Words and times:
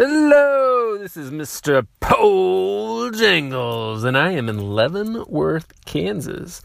Hello, 0.00 0.96
this 0.96 1.16
is 1.16 1.32
Mr. 1.32 1.84
Pole 1.98 3.10
Jangles, 3.10 4.04
and 4.04 4.16
I 4.16 4.30
am 4.30 4.48
in 4.48 4.70
Leavenworth, 4.70 5.72
Kansas. 5.86 6.62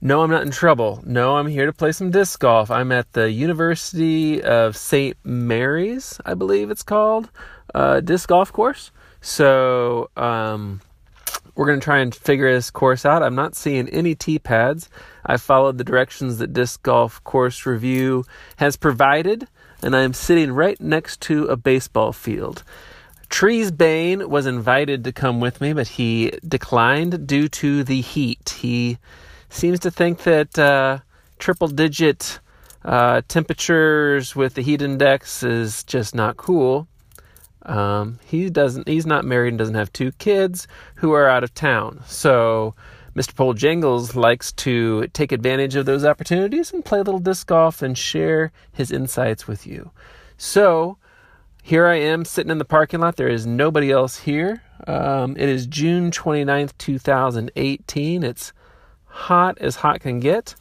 No, 0.00 0.22
I'm 0.22 0.30
not 0.30 0.42
in 0.42 0.52
trouble. 0.52 1.02
No, 1.04 1.38
I'm 1.38 1.48
here 1.48 1.66
to 1.66 1.72
play 1.72 1.90
some 1.90 2.12
disc 2.12 2.38
golf. 2.38 2.70
I'm 2.70 2.92
at 2.92 3.14
the 3.14 3.32
University 3.32 4.40
of 4.40 4.76
St. 4.76 5.16
Mary's, 5.24 6.20
I 6.24 6.34
believe 6.34 6.70
it's 6.70 6.84
called, 6.84 7.30
uh, 7.74 7.98
disc 7.98 8.28
golf 8.28 8.52
course. 8.52 8.92
So, 9.20 10.10
um, 10.16 10.82
we're 11.56 11.66
going 11.66 11.80
to 11.80 11.84
try 11.84 11.98
and 11.98 12.14
figure 12.14 12.52
this 12.52 12.70
course 12.70 13.04
out. 13.04 13.22
I'm 13.22 13.34
not 13.34 13.56
seeing 13.56 13.88
any 13.88 14.14
tee 14.14 14.38
pads. 14.38 14.88
I 15.24 15.38
followed 15.38 15.78
the 15.78 15.84
directions 15.84 16.38
that 16.38 16.52
Disc 16.52 16.82
Golf 16.82 17.24
Course 17.24 17.66
Review 17.66 18.24
has 18.56 18.76
provided 18.76 19.48
and 19.82 19.94
I 19.94 20.02
am 20.02 20.12
sitting 20.12 20.52
right 20.52 20.80
next 20.80 21.20
to 21.22 21.46
a 21.46 21.56
baseball 21.56 22.12
field. 22.12 22.62
Treesbane 23.28 24.28
was 24.28 24.46
invited 24.46 25.04
to 25.04 25.12
come 25.12 25.40
with 25.40 25.60
me, 25.60 25.72
but 25.72 25.88
he 25.88 26.32
declined 26.46 27.26
due 27.26 27.48
to 27.48 27.84
the 27.84 28.00
heat. 28.00 28.56
He 28.60 28.98
seems 29.48 29.80
to 29.80 29.90
think 29.90 30.22
that 30.22 30.58
uh, 30.58 30.98
triple 31.38 31.68
digit 31.68 32.40
uh, 32.84 33.22
temperatures 33.28 34.36
with 34.36 34.54
the 34.54 34.62
heat 34.62 34.80
index 34.80 35.42
is 35.42 35.82
just 35.84 36.14
not 36.14 36.36
cool. 36.36 36.86
Um, 37.66 38.18
he 38.24 38.48
doesn't. 38.48 38.88
He's 38.88 39.06
not 39.06 39.24
married 39.24 39.50
and 39.50 39.58
doesn't 39.58 39.74
have 39.74 39.92
two 39.92 40.12
kids 40.12 40.66
who 40.96 41.12
are 41.12 41.28
out 41.28 41.44
of 41.44 41.52
town. 41.52 42.02
So 42.06 42.74
Mr. 43.16 43.34
Pole 43.34 43.54
Jangles 43.54 44.14
likes 44.14 44.52
to 44.52 45.06
take 45.08 45.32
advantage 45.32 45.74
of 45.74 45.86
those 45.86 46.04
opportunities 46.04 46.72
and 46.72 46.84
play 46.84 46.98
a 46.98 47.02
little 47.02 47.18
disc 47.18 47.46
golf 47.46 47.80
and 47.80 47.96
share 47.96 48.52
his 48.72 48.92
insights 48.92 49.48
with 49.48 49.66
you. 49.66 49.90
So, 50.36 50.98
here 51.62 51.86
I 51.86 51.96
am 51.96 52.26
sitting 52.26 52.50
in 52.50 52.58
the 52.58 52.64
parking 52.66 53.00
lot. 53.00 53.16
There 53.16 53.26
is 53.26 53.46
nobody 53.46 53.90
else 53.90 54.18
here. 54.18 54.62
Um, 54.86 55.34
it 55.38 55.48
is 55.48 55.66
June 55.66 56.10
29th, 56.10 56.72
2018. 56.76 58.22
It's 58.22 58.52
hot 59.06 59.56
as 59.58 59.76
hot 59.76 60.00
can 60.00 60.20
get. 60.20 60.54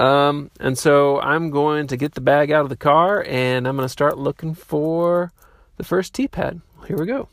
Um, 0.00 0.50
and 0.58 0.76
so 0.76 1.20
I'm 1.20 1.50
going 1.50 1.86
to 1.86 1.96
get 1.96 2.14
the 2.14 2.20
bag 2.20 2.50
out 2.50 2.62
of 2.62 2.68
the 2.68 2.76
car 2.76 3.24
and 3.28 3.68
I'm 3.68 3.76
going 3.76 3.86
to 3.86 3.92
start 3.92 4.18
looking 4.18 4.54
for 4.54 5.32
the 5.76 5.84
first 5.84 6.14
tee 6.14 6.28
pad. 6.28 6.60
Here 6.86 6.96
we 6.96 7.06
go. 7.06 7.28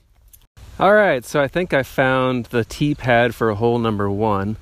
All 0.80 0.94
right, 0.94 1.24
so 1.24 1.42
I 1.42 1.48
think 1.48 1.74
I 1.74 1.84
found 1.84 2.46
the 2.46 2.66
tee 2.66 2.96
pad 2.96 3.36
for 3.36 3.54
hole 3.54 3.78
number 3.78 4.10
one. 4.10 4.58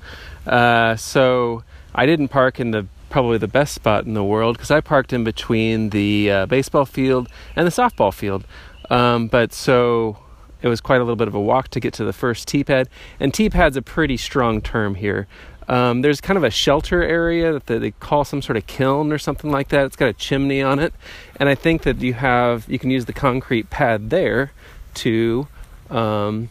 Uh, 0.46 0.96
so 0.96 1.62
I 1.94 2.06
didn't 2.06 2.28
park 2.28 2.60
in 2.60 2.72
the 2.72 2.86
probably 3.08 3.38
the 3.38 3.48
best 3.48 3.74
spot 3.74 4.04
in 4.04 4.14
the 4.14 4.24
world 4.24 4.56
because 4.56 4.70
I 4.70 4.80
parked 4.80 5.12
in 5.12 5.24
between 5.24 5.90
the 5.90 6.30
uh, 6.30 6.46
baseball 6.46 6.84
field 6.84 7.28
and 7.56 7.66
the 7.66 7.70
softball 7.70 8.14
field. 8.14 8.44
Um, 8.88 9.28
but 9.28 9.52
so 9.52 10.18
it 10.62 10.68
was 10.68 10.80
quite 10.80 10.96
a 10.96 11.04
little 11.04 11.16
bit 11.16 11.28
of 11.28 11.34
a 11.34 11.40
walk 11.40 11.68
to 11.68 11.80
get 11.80 11.92
to 11.94 12.04
the 12.04 12.12
first 12.12 12.48
tee 12.48 12.64
pad. 12.64 12.88
And 13.18 13.32
tee 13.32 13.50
pad's 13.50 13.76
a 13.76 13.82
pretty 13.82 14.16
strong 14.16 14.60
term 14.60 14.94
here. 14.94 15.26
Um, 15.70 16.02
there's 16.02 16.20
kind 16.20 16.36
of 16.36 16.42
a 16.42 16.50
shelter 16.50 17.00
area 17.00 17.52
that 17.52 17.66
they 17.66 17.92
call 17.92 18.24
some 18.24 18.42
sort 18.42 18.56
of 18.56 18.66
kiln 18.66 19.12
or 19.12 19.18
something 19.18 19.52
like 19.52 19.68
that. 19.68 19.86
It's 19.86 19.94
got 19.94 20.08
a 20.08 20.12
chimney 20.12 20.62
on 20.62 20.80
it, 20.80 20.92
and 21.36 21.48
I 21.48 21.54
think 21.54 21.82
that 21.82 22.00
you 22.00 22.12
have 22.14 22.68
you 22.68 22.76
can 22.76 22.90
use 22.90 23.04
the 23.04 23.12
concrete 23.12 23.70
pad 23.70 24.10
there 24.10 24.50
to 24.94 25.46
um, 25.88 26.48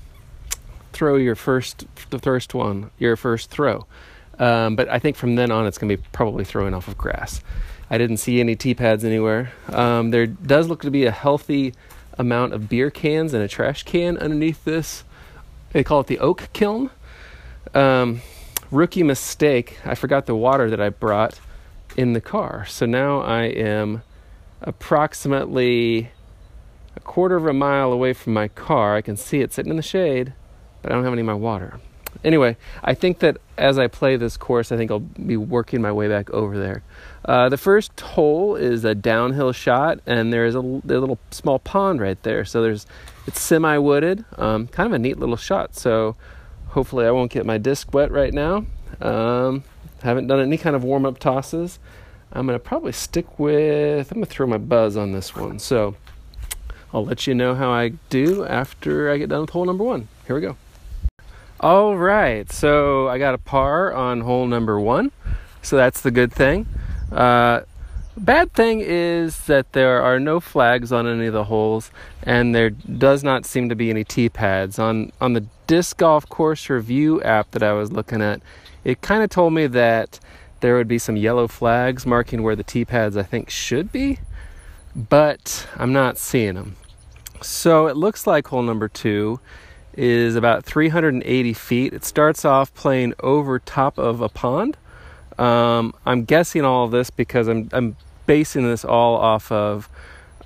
throw 0.94 1.18
your 1.18 1.36
first 1.36 1.86
the 2.12 2.20
first 2.20 2.54
one, 2.54 2.92
your 2.98 3.18
first 3.18 3.50
throw. 3.50 3.86
Um, 4.40 4.78
but 4.78 4.88
I 4.88 5.00
think 5.00 5.18
from 5.18 5.36
then 5.36 5.52
on, 5.52 5.68
it's 5.68 5.78
going 5.78 5.90
to 5.90 5.98
be 5.98 6.04
probably 6.14 6.46
throwing 6.46 6.74
off 6.74 6.88
of 6.88 6.98
grass. 6.98 7.42
I 7.90 7.98
didn't 7.98 8.18
see 8.18 8.40
any 8.40 8.56
tee 8.56 8.74
pads 8.74 9.04
anywhere. 9.04 9.52
Um, 9.68 10.12
there 10.12 10.28
does 10.28 10.70
look 10.70 10.82
to 10.84 10.92
be 10.92 11.06
a 11.06 11.12
healthy 11.12 11.74
amount 12.18 12.54
of 12.54 12.70
beer 12.70 12.90
cans 12.90 13.34
and 13.34 13.44
a 13.44 13.50
trash 13.50 13.84
can 13.84 14.18
underneath 14.18 14.64
this. 14.64 15.04
They 15.74 15.84
call 15.84 16.00
it 16.00 16.08
the 16.08 16.20
oak 16.20 16.48
kiln. 16.54 16.90
Um, 17.74 18.22
rookie 18.72 19.04
mistake. 19.04 19.80
I 19.86 19.96
forgot 19.96 20.26
the 20.26 20.36
water 20.36 20.70
that 20.70 20.82
I 20.82 20.90
brought 20.90 21.40
in 21.98 22.14
the 22.14 22.22
car. 22.22 22.66
So 22.68 22.86
now 22.86 23.22
I 23.22 23.44
am 23.44 24.04
approximately 24.62 26.12
a 26.96 27.00
quarter 27.00 27.36
of 27.36 27.46
a 27.46 27.54
mile 27.54 27.92
away 27.92 28.14
from 28.14 28.34
my 28.34 28.48
car. 28.48 28.96
I 28.96 29.02
can 29.02 29.18
see 29.18 29.42
it 29.42 29.54
sitting 29.54 29.70
in 29.70 29.78
the 29.78 29.84
shade, 29.84 30.34
but 30.82 30.92
I 30.92 30.96
don't 30.96 31.04
have 31.04 31.14
any 31.14 31.22
of 31.22 31.28
my 31.28 31.34
water. 31.34 31.80
Anyway, 32.24 32.58
I 32.84 32.96
think 32.96 33.20
that 33.20 33.38
as 33.58 33.78
I 33.78 33.88
play 33.88 34.18
this 34.18 34.36
course, 34.36 34.72
I 34.72 34.78
think 34.78 34.92
I'll 34.92 35.00
be 35.00 35.38
working 35.38 35.82
my 35.82 35.92
way 35.92 36.08
back 36.08 36.30
over 36.32 36.58
there. 36.58 36.84
Uh, 37.24 37.50
the 37.50 37.58
first 37.58 37.98
hole 38.00 38.56
is 38.56 38.84
a 38.84 38.96
downhill 38.96 39.52
shot, 39.52 40.00
and 40.06 40.34
there's 40.34 40.56
a, 40.56 40.60
a 40.60 40.62
little 40.62 41.20
small 41.32 41.60
pond 41.60 42.02
right 42.02 42.22
there. 42.24 42.44
So 42.44 42.62
there's 42.62 42.86
it's 43.28 43.40
semi-wooded, 43.40 44.26
um, 44.38 44.68
kind 44.68 44.88
of 44.88 44.94
a 44.94 45.00
neat 45.00 45.20
little 45.20 45.38
shot. 45.38 45.76
So 45.76 46.16
hopefully 46.70 47.06
I 47.06 47.12
won't 47.12 47.32
get 47.32 47.46
my 47.46 47.58
disc 47.58 47.94
wet 47.94 48.12
right 48.12 48.34
now. 48.34 48.66
Um, 49.02 49.64
haven't 50.02 50.28
done 50.28 50.40
any 50.40 50.58
kind 50.58 50.76
of 50.76 50.84
warm-up 50.84 51.20
tosses. 51.20 51.80
I'm 52.32 52.46
gonna 52.46 52.60
probably 52.60 52.92
stick 52.92 53.40
with. 53.40 54.12
I'm 54.12 54.18
gonna 54.18 54.26
throw 54.26 54.48
my 54.48 54.58
Buzzz 54.58 54.96
on 54.96 55.12
this 55.12 55.36
one. 55.36 55.60
So 55.60 55.96
I'll 56.94 57.06
let 57.06 57.28
you 57.28 57.34
know 57.34 57.56
how 57.56 57.72
I 57.72 57.90
do 58.10 58.46
after 58.46 59.12
I 59.12 59.18
get 59.18 59.30
done 59.30 59.42
with 59.42 59.50
hole 59.52 59.66
number 59.66 59.84
one. 59.84 60.08
Here 60.28 60.36
we 60.36 60.42
go. 60.42 60.58
All 61.60 61.98
right, 61.98 62.50
so 62.52 63.10
I 63.10 63.18
got 63.18 63.34
a 63.34 63.38
par 63.38 63.94
on 63.94 64.22
hole 64.22 64.48
number 64.48 64.80
one, 64.80 65.12
so 65.62 65.76
that's 65.76 66.00
the 66.00 66.12
good 66.12 66.32
thing. 66.32 66.66
Uh, 67.12 67.62
bad 68.18 68.54
thing 68.54 68.82
is 68.82 69.46
that 69.46 69.74
there 69.74 70.02
are 70.02 70.20
no 70.20 70.40
flags 70.40 70.92
on 70.92 71.08
any 71.08 71.28
of 71.28 71.34
the 71.34 71.46
holes, 71.46 71.92
and 72.24 72.54
there 72.54 72.70
does 72.70 73.24
not 73.24 73.46
seem 73.46 73.70
to 73.70 73.76
be 73.76 73.90
any 73.90 74.04
tee 74.04 74.30
pads 74.30 74.80
on 74.80 75.12
on 75.22 75.34
the 75.34 75.46
disc 75.68 75.98
golf 75.98 76.28
course 76.30 76.70
review 76.70 77.22
app 77.22 77.52
that 77.52 77.64
I 77.64 77.74
was 77.74 77.92
looking 77.92 78.22
at. 78.22 78.42
It 78.84 79.02
kind 79.02 79.24
of 79.24 79.30
told 79.30 79.54
me 79.54 79.68
that 79.68 80.20
there 80.62 80.76
would 80.76 80.88
be 80.88 81.00
some 81.00 81.16
yellow 81.16 81.48
flags 81.48 82.06
marking 82.06 82.44
where 82.44 82.56
the 82.56 82.64
tee 82.64 82.86
pads 82.86 83.16
I 83.16 83.24
think 83.24 83.50
should 83.50 83.92
be, 83.92 84.20
but 84.96 85.68
I'm 85.78 85.94
not 85.94 86.18
seeing 86.18 86.56
them. 86.56 86.76
So 87.42 87.88
it 87.88 87.96
looks 87.96 88.28
like 88.28 88.48
hole 88.48 88.64
number 88.64 88.88
two 88.88 89.40
is 89.94 90.36
about 90.36 90.66
380 90.66 91.54
feet. 91.54 91.94
It 91.94 92.04
starts 92.04 92.46
off 92.46 92.74
playing 92.74 93.14
over 93.22 93.60
top 93.60 93.98
of 93.98 94.22
a 94.22 94.30
pond. 94.30 94.78
Um, 95.40 95.94
I'm 96.06 96.26
guessing 96.26 96.66
all 96.66 96.86
of 96.86 96.92
this 96.92 97.10
because 97.10 97.48
I'm, 97.48 97.70
I'm 97.72 97.96
basing 98.26 98.68
this 98.68 98.84
all 98.84 99.16
off 99.16 99.52
of 99.52 99.90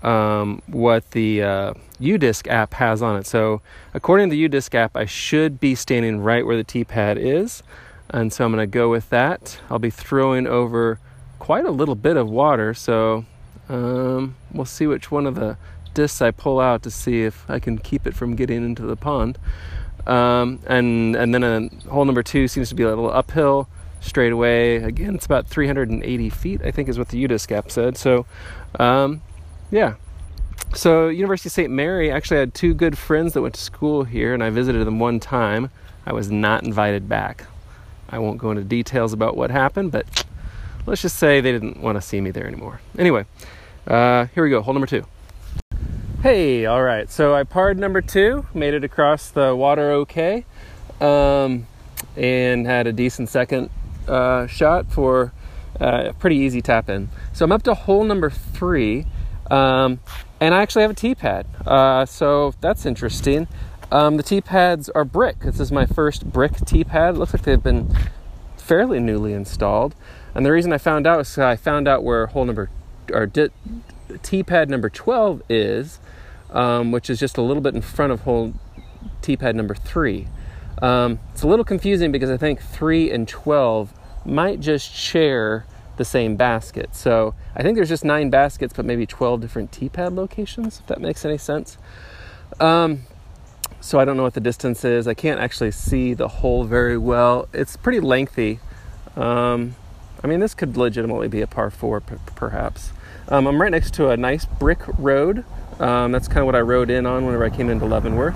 um, 0.03 0.61
what 0.67 1.09
the 1.11 1.41
uh, 1.41 1.73
UDisc 1.99 2.47
app 2.47 2.75
has 2.75 3.01
on 3.01 3.17
it. 3.17 3.25
So, 3.25 3.61
according 3.93 4.29
to 4.29 4.35
the 4.35 4.47
UDisc 4.47 4.73
app, 4.75 4.95
I 4.95 5.05
should 5.05 5.59
be 5.59 5.73
standing 5.73 6.21
right 6.21 6.45
where 6.45 6.55
the 6.55 6.63
tee 6.63 6.83
pad 6.83 7.17
is. 7.17 7.63
And 8.09 8.31
so 8.31 8.45
I'm 8.45 8.51
going 8.51 8.61
to 8.61 8.71
go 8.71 8.91
with 8.91 9.09
that. 9.09 9.59
I'll 9.71 9.79
be 9.79 9.89
throwing 9.89 10.45
over 10.45 10.99
quite 11.39 11.65
a 11.65 11.71
little 11.71 11.95
bit 11.95 12.15
of 12.15 12.29
water. 12.29 12.75
So, 12.75 13.25
um, 13.69 14.35
we'll 14.51 14.65
see 14.65 14.85
which 14.85 15.09
one 15.09 15.25
of 15.25 15.33
the 15.35 15.57
discs 15.95 16.21
I 16.21 16.29
pull 16.29 16.59
out 16.59 16.83
to 16.83 16.91
see 16.91 17.23
if 17.23 17.49
I 17.49 17.59
can 17.59 17.79
keep 17.79 18.05
it 18.05 18.13
from 18.13 18.35
getting 18.35 18.63
into 18.63 18.83
the 18.83 18.95
pond. 18.95 19.39
Um, 20.05 20.59
and 20.67 21.15
and 21.15 21.33
then 21.33 21.43
a 21.43 21.89
hole 21.89 22.03
number 22.03 22.21
two 22.21 22.47
seems 22.47 22.69
to 22.69 22.75
be 22.75 22.83
a 22.83 22.89
little 22.89 23.09
uphill 23.09 23.69
straight 24.03 24.31
away. 24.31 24.77
Again, 24.77 25.15
it's 25.15 25.25
about 25.25 25.47
380 25.47 26.29
feet, 26.29 26.61
I 26.63 26.71
think, 26.71 26.89
is 26.89 26.99
what 26.99 27.09
the 27.09 27.25
UDisc 27.25 27.51
app 27.51 27.71
said. 27.71 27.97
So, 27.97 28.25
um, 28.79 29.21
yeah. 29.71 29.95
So, 30.75 31.07
University 31.07 31.49
of 31.49 31.53
St. 31.53 31.71
Mary, 31.71 32.11
actually, 32.11 32.37
had 32.37 32.53
two 32.53 32.73
good 32.73 32.97
friends 32.97 33.33
that 33.33 33.41
went 33.41 33.55
to 33.55 33.61
school 33.61 34.03
here, 34.03 34.33
and 34.33 34.43
I 34.43 34.49
visited 34.49 34.85
them 34.85 34.99
one 34.99 35.19
time. 35.19 35.69
I 36.05 36.13
was 36.13 36.29
not 36.29 36.63
invited 36.63 37.07
back. 37.07 37.45
I 38.09 38.19
won't 38.19 38.37
go 38.37 38.51
into 38.51 38.63
details 38.63 39.13
about 39.13 39.37
what 39.37 39.51
happened, 39.51 39.91
but 39.91 40.25
let's 40.85 41.01
just 41.01 41.17
say 41.17 41.41
they 41.41 41.51
didn't 41.51 41.81
want 41.81 41.95
to 41.95 42.01
see 42.01 42.19
me 42.21 42.31
there 42.31 42.45
anymore. 42.45 42.81
Anyway, 42.97 43.25
uh, 43.87 44.25
here 44.35 44.43
we 44.43 44.49
go. 44.49 44.61
Hole 44.61 44.73
number 44.73 44.87
two. 44.87 45.05
Hey, 46.21 46.65
all 46.65 46.83
right. 46.83 47.09
So 47.09 47.33
I 47.33 47.43
parred 47.43 47.77
number 47.77 48.01
two, 48.01 48.45
made 48.53 48.73
it 48.73 48.83
across 48.83 49.29
the 49.29 49.55
water 49.55 49.91
okay, 49.91 50.45
um, 51.01 51.67
and 52.15 52.65
had 52.65 52.87
a 52.87 52.93
decent 52.93 53.29
second 53.29 53.69
uh, 54.07 54.47
shot 54.47 54.91
for 54.91 55.33
uh, 55.79 56.05
a 56.07 56.13
pretty 56.13 56.37
easy 56.37 56.61
tap 56.61 56.89
in. 56.89 57.09
So 57.33 57.45
I'm 57.45 57.51
up 57.51 57.63
to 57.63 57.73
hole 57.73 58.03
number 58.03 58.29
three, 58.29 59.05
um, 59.49 59.99
and 60.39 60.53
I 60.53 60.61
actually 60.61 60.83
have 60.83 60.91
a 60.91 60.95
tee 60.95 61.15
pad. 61.15 61.45
Uh, 61.65 62.05
so 62.05 62.53
that's 62.61 62.85
interesting. 62.85 63.47
Um, 63.91 64.17
the 64.17 64.23
tee 64.23 64.41
pads 64.41 64.89
are 64.89 65.05
brick. 65.05 65.39
This 65.41 65.59
is 65.59 65.71
my 65.71 65.85
first 65.85 66.31
brick 66.31 66.53
tee 66.65 66.83
pad. 66.83 67.15
It 67.15 67.17
looks 67.19 67.33
like 67.33 67.43
they've 67.43 67.61
been 67.61 67.95
fairly 68.57 68.99
newly 68.99 69.33
installed. 69.33 69.95
And 70.33 70.45
the 70.45 70.51
reason 70.51 70.73
I 70.73 70.77
found 70.77 71.05
out 71.05 71.19
is 71.21 71.37
I 71.37 71.55
found 71.55 71.87
out 71.87 72.03
where 72.03 72.27
hole 72.27 72.45
number 72.45 72.69
or 73.11 73.27
tee 73.27 74.43
pad 74.43 74.69
number 74.69 74.89
12 74.89 75.43
is 75.49 75.99
um, 76.53 76.91
which 76.91 77.09
is 77.09 77.19
just 77.19 77.37
a 77.37 77.41
little 77.41 77.61
bit 77.61 77.75
in 77.75 77.81
front 77.81 78.13
of 78.13 78.21
hole 78.21 78.53
tee 79.21 79.35
pad 79.35 79.55
number 79.55 79.75
three. 79.75 80.27
Um, 80.83 81.19
it's 81.31 81.43
a 81.43 81.47
little 81.47 81.63
confusing 81.63 82.11
because 82.11 82.29
I 82.29 82.35
think 82.35 82.61
three 82.61 83.09
and 83.09 83.25
12 83.25 83.93
might 84.25 84.59
just 84.59 84.93
share 84.93 85.65
the 85.95 86.03
same 86.03 86.35
basket. 86.35 86.93
So 86.93 87.35
I 87.55 87.63
think 87.63 87.77
there's 87.77 87.87
just 87.87 88.03
nine 88.03 88.29
baskets, 88.29 88.73
but 88.75 88.83
maybe 88.83 89.05
12 89.05 89.39
different 89.39 89.71
tee 89.71 89.87
pad 89.87 90.11
locations, 90.11 90.79
if 90.79 90.87
that 90.87 90.99
makes 90.99 91.23
any 91.23 91.37
sense. 91.37 91.77
Um, 92.59 93.03
so 93.79 93.97
I 93.97 94.03
don't 94.03 94.17
know 94.17 94.23
what 94.23 94.33
the 94.33 94.41
distance 94.41 94.83
is. 94.83 95.07
I 95.07 95.13
can't 95.13 95.39
actually 95.39 95.71
see 95.71 96.13
the 96.13 96.27
hole 96.27 96.65
very 96.65 96.97
well. 96.97 97.47
It's 97.53 97.77
pretty 97.77 98.01
lengthy. 98.01 98.59
Um, 99.15 99.77
I 100.21 100.27
mean, 100.27 100.41
this 100.41 100.53
could 100.53 100.75
legitimately 100.75 101.29
be 101.29 101.39
a 101.39 101.47
par 101.47 101.71
four, 101.71 102.01
p- 102.01 102.15
perhaps. 102.35 102.91
Um, 103.29 103.47
I'm 103.47 103.61
right 103.61 103.71
next 103.71 103.93
to 103.95 104.09
a 104.09 104.17
nice 104.17 104.43
brick 104.43 104.81
road. 104.97 105.45
Um, 105.79 106.11
that's 106.11 106.27
kind 106.27 106.39
of 106.39 106.45
what 106.45 106.55
I 106.55 106.61
rode 106.61 106.89
in 106.89 107.05
on 107.05 107.25
whenever 107.25 107.45
I 107.45 107.49
came 107.49 107.69
into 107.69 107.85
Leavenworth. 107.85 108.35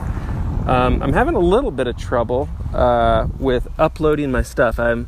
Um, 0.68 1.02
I'm 1.02 1.14
having 1.14 1.36
a 1.36 1.40
little 1.40 1.72
bit 1.72 1.88
of 1.88 1.98
trouble 1.98 2.50
uh, 2.74 3.28
with 3.40 3.70
uploading 3.80 4.32
my 4.32 4.42
stuff. 4.42 4.80
I'm 4.80 5.08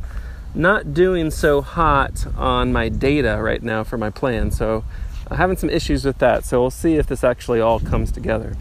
not 0.56 0.94
doing 0.94 1.32
so 1.32 1.62
hot 1.62 2.26
on 2.38 2.72
my 2.72 2.88
data 2.88 3.38
right 3.42 3.62
now 3.62 3.84
for 3.84 3.98
my 3.98 4.10
plan, 4.10 4.52
so 4.52 4.86
I'm 5.30 5.36
having 5.36 5.58
some 5.58 5.70
issues 5.70 6.06
with 6.06 6.20
that. 6.20 6.46
So 6.46 6.62
we'll 6.62 6.72
see 6.72 6.96
if 6.96 7.08
this 7.08 7.26
actually 7.26 7.60
all 7.60 7.82
comes 7.82 8.10
together. 8.10 8.56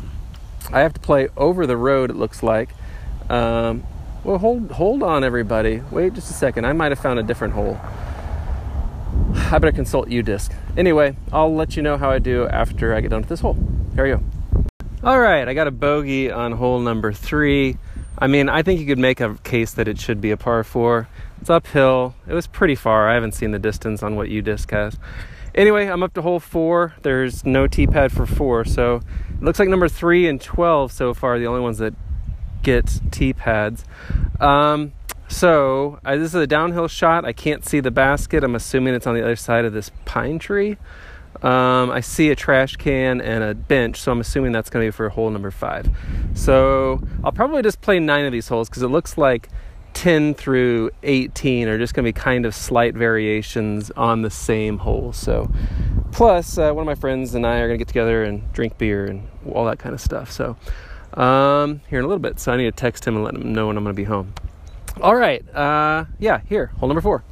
I 0.72 0.80
have 0.80 0.92
to 0.92 1.00
play 1.00 1.28
over 1.36 1.68
the 1.68 1.76
road. 1.76 2.10
It 2.10 2.16
looks 2.16 2.42
like. 2.42 2.70
Um, 3.30 3.84
well, 4.24 4.38
hold 4.38 4.72
hold 4.72 5.04
on, 5.04 5.22
everybody. 5.22 5.82
Wait 5.92 6.14
just 6.14 6.32
a 6.32 6.34
second. 6.34 6.64
I 6.64 6.72
might 6.72 6.90
have 6.90 6.98
found 6.98 7.20
a 7.20 7.22
different 7.22 7.54
hole. 7.54 7.78
I 9.34 9.58
better 9.58 9.70
consult 9.70 10.08
UDisc. 10.08 10.52
Anyway, 10.76 11.16
I'll 11.32 11.54
let 11.54 11.76
you 11.76 11.82
know 11.82 11.96
how 11.96 12.10
I 12.10 12.18
do 12.18 12.48
after 12.48 12.92
I 12.92 13.00
get 13.00 13.10
done 13.10 13.20
with 13.20 13.28
this 13.28 13.40
hole. 13.40 13.56
Here 13.94 14.02
we 14.02 14.10
go. 14.10 14.37
All 15.04 15.20
right, 15.20 15.46
I 15.46 15.54
got 15.54 15.68
a 15.68 15.70
bogey 15.70 16.28
on 16.28 16.50
hole 16.50 16.80
number 16.80 17.12
three. 17.12 17.76
I 18.18 18.26
mean, 18.26 18.48
I 18.48 18.64
think 18.64 18.80
you 18.80 18.86
could 18.86 18.98
make 18.98 19.20
a 19.20 19.36
case 19.44 19.70
that 19.74 19.86
it 19.86 20.00
should 20.00 20.20
be 20.20 20.32
a 20.32 20.36
par 20.36 20.64
four. 20.64 21.08
It's 21.40 21.48
uphill. 21.48 22.16
It 22.26 22.34
was 22.34 22.48
pretty 22.48 22.74
far. 22.74 23.08
I 23.08 23.14
haven't 23.14 23.34
seen 23.34 23.52
the 23.52 23.60
distance 23.60 24.02
on 24.02 24.16
what 24.16 24.26
UDisc 24.26 24.68
has. 24.72 24.98
Anyway, 25.54 25.86
I'm 25.86 26.02
up 26.02 26.14
to 26.14 26.22
hole 26.22 26.40
four. 26.40 26.94
There's 27.02 27.44
no 27.44 27.68
tee 27.68 27.86
pad 27.86 28.10
for 28.10 28.26
four, 28.26 28.64
so 28.64 28.96
it 28.96 29.40
looks 29.40 29.60
like 29.60 29.68
number 29.68 29.88
three 29.88 30.26
and 30.26 30.40
12 30.40 30.90
so 30.90 31.14
far 31.14 31.36
are 31.36 31.38
the 31.38 31.46
only 31.46 31.60
ones 31.60 31.78
that 31.78 31.94
get 32.64 33.00
tee 33.12 33.32
pads. 33.32 33.84
Um, 34.40 34.94
so 35.28 36.00
uh, 36.04 36.16
this 36.16 36.34
is 36.34 36.42
a 36.42 36.46
downhill 36.48 36.88
shot. 36.88 37.24
I 37.24 37.32
can't 37.32 37.64
see 37.64 37.78
the 37.78 37.92
basket. 37.92 38.42
I'm 38.42 38.56
assuming 38.56 38.94
it's 38.94 39.06
on 39.06 39.14
the 39.14 39.22
other 39.22 39.36
side 39.36 39.64
of 39.64 39.72
this 39.72 39.92
pine 40.06 40.40
tree. 40.40 40.76
Um, 41.42 41.90
I 41.90 42.00
see 42.00 42.30
a 42.30 42.36
trash 42.36 42.76
can 42.76 43.20
and 43.20 43.44
a 43.44 43.54
bench, 43.54 44.00
so 44.00 44.10
I'm 44.10 44.20
assuming 44.20 44.52
that's 44.52 44.70
going 44.70 44.84
to 44.84 44.88
be 44.88 44.96
for 44.96 45.08
hole 45.08 45.30
number 45.30 45.50
five. 45.50 45.88
So 46.34 47.00
I'll 47.22 47.32
probably 47.32 47.62
just 47.62 47.80
play 47.80 48.00
nine 48.00 48.24
of 48.26 48.32
these 48.32 48.48
holes 48.48 48.68
because 48.68 48.82
it 48.82 48.88
looks 48.88 49.16
like 49.16 49.48
10 49.94 50.34
through 50.34 50.90
18 51.02 51.68
are 51.68 51.78
just 51.78 51.94
going 51.94 52.04
to 52.04 52.08
be 52.08 52.12
kind 52.12 52.46
of 52.46 52.54
slight 52.54 52.94
variations 52.94 53.90
on 53.92 54.22
the 54.22 54.30
same 54.30 54.78
hole. 54.78 55.12
So, 55.12 55.50
plus, 56.12 56.58
uh, 56.58 56.72
one 56.72 56.82
of 56.82 56.86
my 56.86 56.94
friends 56.94 57.34
and 57.34 57.46
I 57.46 57.58
are 57.58 57.66
going 57.66 57.78
to 57.78 57.84
get 57.84 57.88
together 57.88 58.22
and 58.22 58.52
drink 58.52 58.78
beer 58.78 59.06
and 59.06 59.26
all 59.52 59.64
that 59.66 59.78
kind 59.78 59.94
of 59.94 60.00
stuff. 60.00 60.30
So, 60.30 60.56
um, 61.14 61.80
here 61.88 61.98
in 61.98 62.04
a 62.04 62.08
little 62.08 62.22
bit. 62.22 62.38
So, 62.38 62.52
I 62.52 62.56
need 62.56 62.64
to 62.64 62.72
text 62.72 63.06
him 63.06 63.16
and 63.16 63.24
let 63.24 63.34
him 63.34 63.52
know 63.52 63.68
when 63.68 63.76
I'm 63.76 63.82
going 63.82 63.94
to 63.94 64.00
be 64.00 64.04
home. 64.04 64.34
All 65.00 65.16
right. 65.16 65.44
Uh, 65.54 66.04
yeah, 66.18 66.40
here, 66.48 66.66
hole 66.78 66.88
number 66.88 67.00
four. 67.00 67.24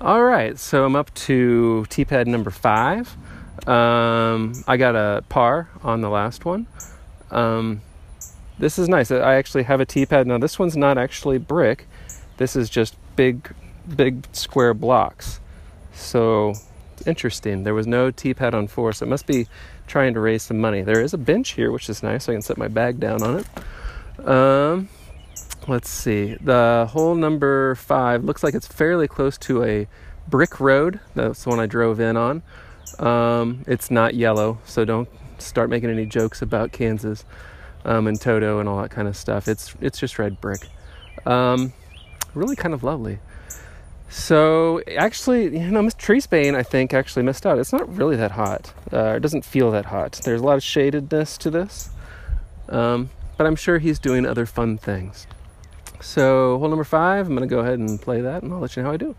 All 0.00 0.22
right. 0.22 0.58
So, 0.58 0.84
I'm 0.86 0.96
up 0.96 1.12
to 1.14 1.84
tee 1.90 2.06
pad 2.06 2.26
number 2.26 2.50
five. 2.50 3.14
Um, 3.68 4.54
I 4.66 4.78
got 4.78 4.96
a 4.96 5.22
par 5.28 5.68
on 5.82 6.00
the 6.00 6.08
last 6.08 6.46
one. 6.46 6.66
Um, 7.30 7.82
this 8.58 8.78
is 8.78 8.88
nice. 8.88 9.10
I 9.10 9.34
actually 9.34 9.64
have 9.64 9.80
a 9.80 9.84
tee 9.84 10.06
pad 10.06 10.26
now. 10.26 10.38
This 10.38 10.58
one's 10.58 10.76
not 10.76 10.96
actually 10.96 11.38
brick. 11.38 11.86
This 12.38 12.56
is 12.56 12.70
just 12.70 12.96
big, 13.16 13.52
big 13.94 14.26
square 14.32 14.72
blocks. 14.72 15.40
So 15.92 16.54
interesting. 17.06 17.64
There 17.64 17.74
was 17.74 17.86
no 17.86 18.10
tee 18.10 18.32
pad 18.32 18.54
on 18.54 18.68
four, 18.68 18.92
so 18.92 19.04
it 19.04 19.08
must 19.08 19.26
be 19.26 19.48
trying 19.86 20.14
to 20.14 20.20
raise 20.20 20.42
some 20.44 20.58
money. 20.58 20.80
There 20.80 21.02
is 21.02 21.12
a 21.12 21.18
bench 21.18 21.50
here, 21.50 21.70
which 21.70 21.90
is 21.90 22.02
nice. 22.02 22.24
So 22.24 22.32
I 22.32 22.36
can 22.36 22.42
set 22.42 22.56
my 22.56 22.68
bag 22.68 23.00
down 23.00 23.22
on 23.22 23.40
it. 23.40 24.26
Um, 24.26 24.88
let's 25.68 25.88
see. 25.88 26.36
The 26.40 26.88
hole 26.90 27.14
number 27.14 27.74
five 27.74 28.24
looks 28.24 28.42
like 28.42 28.54
it's 28.54 28.66
fairly 28.66 29.08
close 29.08 29.38
to 29.38 29.62
a 29.64 29.88
brick 30.28 30.60
road. 30.60 31.00
That's 31.14 31.44
the 31.44 31.50
one 31.50 31.60
I 31.60 31.66
drove 31.66 32.00
in 32.00 32.16
on. 32.16 32.42
Um, 32.98 33.64
it's 33.66 33.90
not 33.90 34.14
yellow, 34.14 34.58
so 34.64 34.84
don't 34.84 35.08
start 35.38 35.70
making 35.70 35.90
any 35.90 36.06
jokes 36.06 36.42
about 36.42 36.72
Kansas 36.72 37.24
um, 37.84 38.06
and 38.06 38.20
Toto 38.20 38.58
and 38.58 38.68
all 38.68 38.80
that 38.82 38.90
kind 38.90 39.08
of 39.08 39.16
stuff. 39.16 39.48
It's 39.48 39.74
it's 39.80 39.98
just 39.98 40.18
red 40.18 40.40
brick. 40.40 40.68
Um, 41.26 41.72
really 42.34 42.56
kind 42.56 42.74
of 42.74 42.82
lovely. 42.82 43.18
So 44.08 44.82
actually, 44.98 45.44
you 45.56 45.70
know, 45.70 45.82
Miss 45.82 45.94
Treesbane, 45.94 46.56
I 46.56 46.64
think, 46.64 46.92
actually 46.92 47.22
missed 47.22 47.46
out. 47.46 47.58
It's 47.58 47.72
not 47.72 47.96
really 47.96 48.16
that 48.16 48.32
hot. 48.32 48.72
Uh, 48.92 49.14
it 49.16 49.20
doesn't 49.20 49.44
feel 49.44 49.70
that 49.70 49.84
hot. 49.86 50.20
There's 50.24 50.40
a 50.40 50.44
lot 50.44 50.56
of 50.56 50.62
shadedness 50.62 51.38
to 51.38 51.50
this, 51.50 51.90
um, 52.68 53.10
but 53.40 53.46
I'm 53.46 53.56
sure 53.56 53.78
he's 53.78 53.98
doing 53.98 54.26
other 54.26 54.44
fun 54.44 54.76
things. 54.76 55.26
So 55.98 56.58
hole 56.58 56.68
number 56.68 56.84
five, 56.84 57.26
I'm 57.26 57.32
gonna 57.32 57.46
go 57.46 57.60
ahead 57.60 57.78
and 57.78 57.98
play 57.98 58.20
that, 58.20 58.42
and 58.42 58.52
I'll 58.52 58.58
let 58.58 58.76
you 58.76 58.82
know 58.82 58.90
how 58.90 58.92
I 58.92 58.98
do. 58.98 59.16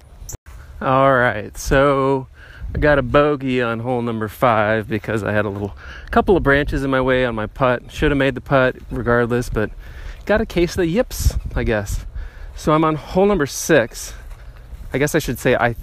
All 0.80 1.16
right, 1.16 1.58
so 1.58 2.28
I 2.76 2.78
got 2.78 3.00
a 3.00 3.02
bogey 3.02 3.64
on 3.64 3.80
hole 3.80 4.04
number 4.04 4.28
five 4.28 4.88
because 4.88 5.24
I 5.24 5.32
had 5.32 5.46
a 5.46 5.50
little 5.50 5.76
couple 6.12 6.38
of 6.38 6.44
branches 6.44 6.84
in 6.84 6.92
my 6.92 7.02
way 7.02 7.26
on 7.26 7.34
my 7.34 7.48
putt. 7.48 7.92
Should 7.92 8.12
have 8.12 8.18
made 8.20 8.36
the 8.36 8.42
putt 8.42 8.76
regardless, 8.92 9.50
but 9.50 9.72
got 10.28 10.40
a 10.40 10.46
case 10.46 10.74
of 10.74 10.78
the 10.78 10.86
yips, 10.86 11.34
I 11.56 11.64
guess. 11.64 12.06
So 12.56 12.74
I'm 12.74 12.84
on 12.84 12.98
hole 12.98 13.26
number 13.26 13.48
six. 13.48 14.14
I 14.94 15.00
guess 15.00 15.16
I 15.16 15.18
should 15.18 15.40
say 15.40 15.56
I 15.56 15.76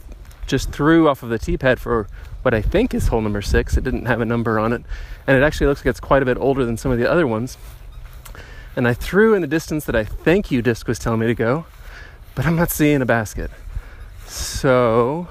just 0.46 0.70
threw 0.70 1.08
off 1.08 1.24
of 1.24 1.28
the 1.28 1.40
tee 1.40 1.58
pad 1.58 1.80
for 1.80 2.06
what 2.42 2.54
I 2.54 2.62
think 2.62 2.94
is 2.94 3.08
hole 3.08 3.20
number 3.20 3.42
six. 3.42 3.76
It 3.76 3.82
didn't 3.82 4.06
have 4.06 4.20
a 4.20 4.24
number 4.24 4.60
on 4.60 4.72
it, 4.72 4.84
and 5.26 5.36
it 5.36 5.42
actually 5.42 5.66
looks 5.66 5.80
like 5.80 5.86
it's 5.86 5.98
quite 5.98 6.22
a 6.22 6.24
bit 6.24 6.38
older 6.38 6.64
than 6.64 6.76
some 6.76 6.92
of 6.92 6.98
the 6.98 7.10
other 7.10 7.26
ones. 7.26 7.58
And 8.76 8.86
I 8.86 8.94
threw 8.94 9.34
in 9.34 9.42
the 9.42 9.48
distance 9.48 9.84
that 9.86 9.96
I 9.96 10.04
think 10.04 10.46
UDisc 10.46 10.86
was 10.86 10.98
telling 10.98 11.20
me 11.20 11.26
to 11.26 11.34
go, 11.34 11.66
but 12.34 12.46
I'm 12.46 12.56
not 12.56 12.70
seeing 12.70 13.02
a 13.02 13.06
basket. 13.06 13.50
So 14.26 15.28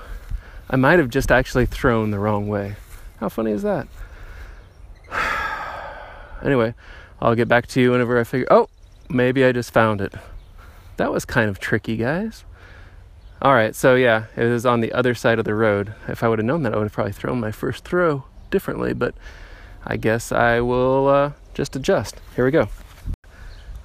I 0.70 0.76
might 0.76 1.00
have 1.00 1.10
just 1.10 1.32
actually 1.32 1.66
thrown 1.66 2.12
the 2.12 2.20
wrong 2.20 2.48
way. 2.48 2.76
How 3.20 3.30
funny 3.30 3.52
is 3.52 3.64
that? 3.64 3.88
anyway, 6.44 6.74
I'll 7.22 7.36
get 7.36 7.48
back 7.48 7.68
to 7.68 7.82
you 7.82 7.92
whenever 7.92 8.20
I 8.20 8.24
figure. 8.24 8.48
Oh, 8.52 8.70
maybe 9.10 9.46
I 9.46 9.52
just 9.52 9.72
found 9.72 10.02
it. 10.02 10.14
That 10.98 11.12
was 11.12 11.26
kind 11.26 11.50
of 11.50 11.60
tricky, 11.60 11.96
guys. 11.96 12.44
All 13.42 13.54
right, 13.54 13.76
so 13.76 13.96
yeah, 13.96 14.26
it 14.36 14.46
was 14.46 14.66
on 14.66 14.82
the 14.82 14.92
other 14.92 15.14
side 15.14 15.38
of 15.38 15.46
the 15.46 15.54
road. 15.54 15.94
If 16.08 16.24
I 16.24 16.28
would 16.28 16.40
have 16.40 16.46
known 16.46 16.64
that, 16.64 16.74
I 16.74 16.78
would 16.78 16.86
have 16.86 16.94
probably 16.94 17.14
thrown 17.14 17.40
my 17.40 17.52
first 17.52 17.86
throw 17.86 18.24
differently, 18.50 18.94
but 18.94 19.14
I 19.86 19.96
guess 19.96 20.32
I 20.32 20.60
will 20.60 21.08
uh, 21.08 21.32
just 21.54 21.76
adjust. 21.76 22.20
Here 22.36 22.44
we 22.46 22.52
go. 22.52 22.68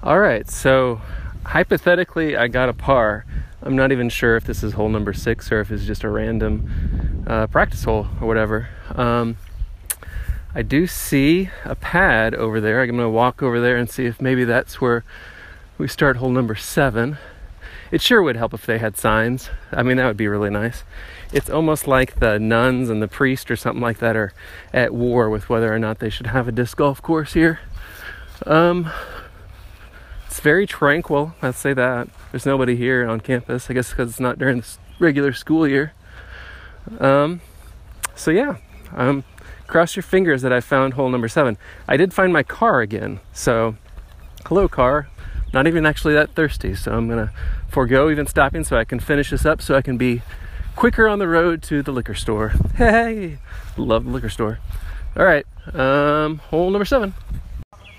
All 0.03 0.19
right, 0.19 0.49
so 0.49 1.01
hypothetically, 1.45 2.37
I 2.37 2.49
got 2.49 2.69
a 2.69 2.73
par 2.73 3.25
I'm 3.65 3.77
not 3.77 3.93
even 3.93 4.09
sure 4.09 4.35
if 4.35 4.43
this 4.43 4.61
is 4.61 4.73
hole 4.73 4.89
number 4.89 5.13
six 5.13 5.49
or 5.49 5.61
if 5.61 5.71
it's 5.71 5.85
just 5.85 6.03
a 6.03 6.09
random 6.09 7.23
uh, 7.25 7.47
practice 7.47 7.85
hole 7.85 8.07
or 8.19 8.27
whatever. 8.27 8.67
Um, 8.93 9.37
I 10.53 10.63
do 10.63 10.85
see 10.85 11.49
a 11.63 11.73
pad 11.73 12.35
over 12.35 12.59
there. 12.59 12.81
I'm 12.81 12.89
going 12.89 12.99
to 12.99 13.09
walk 13.09 13.41
over 13.41 13.61
there 13.61 13.77
and 13.77 13.89
see 13.89 14.05
if 14.05 14.21
maybe 14.21 14.43
that's 14.43 14.81
where 14.81 15.05
we 15.77 15.87
start 15.87 16.17
hole 16.17 16.29
number 16.29 16.55
seven. 16.55 17.17
It 17.89 18.01
sure 18.01 18.21
would 18.21 18.35
help 18.35 18.53
if 18.53 18.65
they 18.65 18.79
had 18.79 18.97
signs. 18.97 19.49
I 19.71 19.81
mean, 19.81 19.95
that 19.95 20.07
would 20.07 20.17
be 20.17 20.27
really 20.27 20.49
nice. 20.49 20.83
It's 21.31 21.49
almost 21.49 21.87
like 21.87 22.19
the 22.19 22.39
nuns 22.39 22.89
and 22.89 23.01
the 23.01 23.07
priest 23.07 23.49
or 23.49 23.55
something 23.55 23.81
like 23.81 23.99
that 23.99 24.17
are 24.17 24.33
at 24.73 24.93
war 24.93 25.29
with 25.29 25.47
whether 25.47 25.73
or 25.73 25.79
not 25.79 25.99
they 25.99 26.09
should 26.09 26.27
have 26.27 26.49
a 26.49 26.51
disc 26.51 26.77
golf 26.77 27.01
course 27.01 27.33
here. 27.33 27.61
Um, 28.45 28.91
it's 30.33 30.39
very 30.39 30.65
tranquil, 30.65 31.35
let's 31.43 31.59
say 31.59 31.75
that. 31.75 32.07
There's 32.31 32.47
nobody 32.47 32.75
here 32.75 33.07
on 33.07 33.19
campus, 33.19 33.69
I 33.69 33.75
guess 33.75 33.91
because 33.91 34.09
it's 34.09 34.19
not 34.19 34.39
during 34.39 34.61
the 34.61 34.67
regular 34.97 35.31
school 35.31 35.67
year. 35.67 35.93
Um, 36.99 37.39
so 38.15 38.31
yeah, 38.31 38.57
um, 38.95 39.25
cross 39.67 39.95
your 39.95 40.01
fingers 40.01 40.41
that 40.41 40.51
I 40.51 40.59
found 40.59 40.95
hole 40.95 41.07
number 41.09 41.27
seven. 41.27 41.55
I 41.87 41.97
did 41.97 42.15
find 42.15 42.33
my 42.33 42.41
car 42.41 42.81
again, 42.81 43.19
so 43.31 43.75
hello 44.47 44.67
car. 44.67 45.07
Not 45.53 45.67
even 45.67 45.85
actually 45.85 46.15
that 46.15 46.33
thirsty, 46.33 46.73
so 46.73 46.93
I'm 46.93 47.07
gonna 47.07 47.31
forego 47.67 48.09
even 48.09 48.25
stopping 48.25 48.63
so 48.63 48.75
I 48.75 48.85
can 48.85 48.99
finish 48.99 49.29
this 49.29 49.45
up 49.45 49.61
so 49.61 49.75
I 49.75 49.83
can 49.83 49.99
be 49.99 50.23
quicker 50.75 51.07
on 51.07 51.19
the 51.19 51.27
road 51.27 51.61
to 51.63 51.83
the 51.83 51.91
liquor 51.91 52.15
store. 52.15 52.53
Hey, 52.77 53.37
love 53.77 54.05
the 54.05 54.09
liquor 54.09 54.29
store. 54.29 54.57
All 55.15 55.25
right, 55.25 55.45
um, 55.75 56.39
hole 56.39 56.71
number 56.71 56.85
seven. 56.85 57.13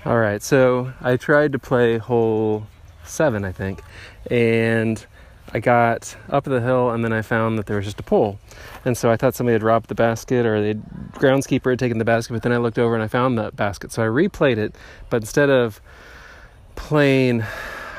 All 0.05 0.19
right, 0.19 0.39
so 0.39 0.93
I 1.01 1.17
tried 1.17 1.51
to 1.53 1.57
play 1.57 1.97
hole 1.97 2.67
seven, 3.05 3.43
I 3.43 3.51
think, 3.51 3.81
and 4.29 5.03
I 5.51 5.59
got 5.59 6.15
up 6.29 6.43
the 6.43 6.61
hill 6.61 6.91
and 6.91 7.03
then 7.03 7.11
I 7.11 7.23
found 7.23 7.57
that 7.57 7.65
there 7.65 7.77
was 7.77 7.85
just 7.85 7.99
a 7.99 8.03
pole. 8.03 8.37
And 8.85 8.95
so 8.95 9.09
I 9.09 9.17
thought 9.17 9.33
somebody 9.33 9.53
had 9.53 9.63
robbed 9.63 9.87
the 9.87 9.95
basket 9.95 10.45
or 10.45 10.61
the 10.61 10.75
groundskeeper 11.13 11.71
had 11.71 11.79
taken 11.79 11.97
the 11.97 12.05
basket, 12.05 12.33
but 12.33 12.43
then 12.43 12.51
I 12.51 12.57
looked 12.57 12.77
over 12.77 12.93
and 12.93 13.03
I 13.03 13.07
found 13.07 13.39
that 13.39 13.55
basket. 13.55 13.91
So 13.91 14.03
I 14.03 14.05
replayed 14.05 14.57
it, 14.57 14.75
but 15.09 15.23
instead 15.23 15.49
of 15.49 15.81
playing, 16.75 17.41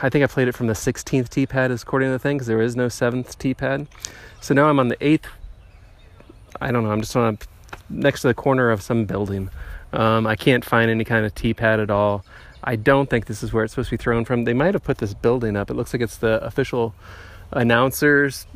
I 0.01 0.09
think 0.09 0.23
I 0.23 0.29
played 0.29 0.47
it 0.47 0.53
from 0.53 0.69
the 0.69 0.75
16th 0.75 1.29
tee 1.29 1.45
pad 1.45 1.73
according 1.73 2.11
to 2.11 2.13
the 2.13 2.21
thing 2.21 2.37
because 2.37 2.47
there 2.47 2.63
is 2.63 2.77
no 2.77 2.87
7th 2.87 3.37
tee 3.37 3.53
pad. 3.53 3.89
So 4.41 4.55
now 4.55 4.69
I'm 4.69 4.79
on 4.79 4.87
the 4.87 4.97
8th, 4.99 5.25
I 6.61 6.71
don't 6.71 6.85
know, 6.85 6.93
I'm 6.93 7.01
just 7.01 7.17
on 7.17 7.35
a, 7.35 7.39
next 7.91 8.21
to 8.21 8.29
the 8.29 8.35
corner 8.35 8.71
of 8.71 8.81
some 8.81 9.07
building 9.07 9.51
Um, 9.97 10.27
I 10.27 10.37
can't 10.37 10.63
find 10.63 10.91
any 10.91 11.05
kind 11.05 11.25
of 11.25 11.35
tee 11.35 11.55
pad 11.55 11.81
at 11.81 11.91
all. 11.91 12.23
I 12.63 12.77
don't 12.77 13.09
think 13.09 13.27
this 13.27 13.43
is 13.43 13.53
where 13.53 13.65
it's 13.65 13.73
supposed 13.73 13.89
to 13.89 13.97
be 13.97 14.03
thrown 14.03 14.27
from. 14.27 14.45
They 14.45 14.53
might 14.53 14.75
have 14.75 14.85
put 14.85 14.99
this 14.99 15.15
building 15.15 15.57
up. 15.57 15.71
It 15.71 15.75
looks 15.75 15.95
like 15.95 16.03
it's 16.03 16.19
the 16.19 16.45
official 16.45 16.95
announcers 17.51 18.47